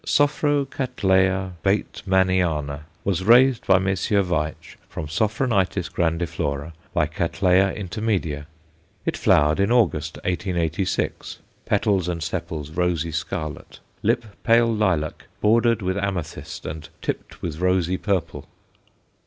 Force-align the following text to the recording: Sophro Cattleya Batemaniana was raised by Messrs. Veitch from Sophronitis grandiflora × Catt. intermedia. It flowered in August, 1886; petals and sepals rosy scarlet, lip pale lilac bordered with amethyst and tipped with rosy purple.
Sophro 0.03 0.65
Cattleya 0.65 1.51
Batemaniana 1.61 2.85
was 3.03 3.23
raised 3.23 3.67
by 3.67 3.77
Messrs. 3.77 4.25
Veitch 4.25 4.75
from 4.89 5.07
Sophronitis 5.07 5.89
grandiflora 5.89 6.73
× 6.95 7.11
Catt. 7.11 7.33
intermedia. 7.41 8.47
It 9.05 9.15
flowered 9.15 9.59
in 9.59 9.71
August, 9.71 10.15
1886; 10.25 11.37
petals 11.67 12.07
and 12.07 12.23
sepals 12.23 12.71
rosy 12.71 13.11
scarlet, 13.11 13.79
lip 14.01 14.25
pale 14.43 14.73
lilac 14.73 15.25
bordered 15.39 15.83
with 15.83 15.99
amethyst 15.99 16.65
and 16.65 16.89
tipped 17.03 17.43
with 17.43 17.59
rosy 17.59 17.97
purple. 17.97 18.47